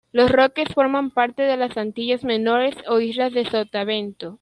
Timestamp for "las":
1.57-1.77